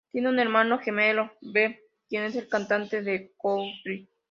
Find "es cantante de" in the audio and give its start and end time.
2.23-3.31